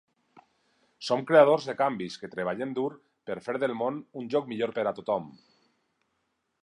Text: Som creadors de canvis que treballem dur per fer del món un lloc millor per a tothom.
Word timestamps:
Som 1.09 1.19
creadors 1.31 1.67
de 1.71 1.75
canvis 1.81 2.15
que 2.21 2.31
treballem 2.31 2.73
dur 2.79 2.87
per 3.31 3.37
fer 3.49 3.55
del 3.65 3.77
món 3.83 4.01
un 4.23 4.33
lloc 4.33 4.49
millor 4.55 4.75
per 4.79 4.87
a 4.93 4.95
tothom. 5.01 5.29